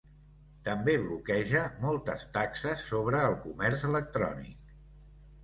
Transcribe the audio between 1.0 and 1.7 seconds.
bloqueja